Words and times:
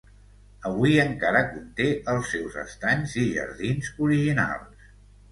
Avui 0.67 0.93
encara 1.01 1.41
conté 1.49 1.85
els 2.13 2.31
seus 2.35 2.57
estanys 2.61 3.13
i 3.25 3.25
jardins 3.35 3.91
originals. 4.07 4.89